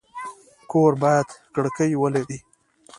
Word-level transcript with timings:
کور 0.71 0.91
باید 1.01 1.27
کړکۍ 1.55 1.91
ولري 2.01 2.37